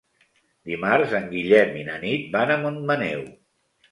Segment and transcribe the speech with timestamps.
[0.69, 3.23] Dimarts en Guillem i na Nit van a Montmaneu.